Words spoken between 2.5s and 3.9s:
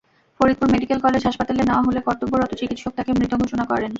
চিকিৎসক তাকে মৃত ঘোষণা করেন।